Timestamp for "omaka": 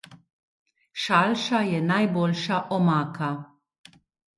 2.81-3.33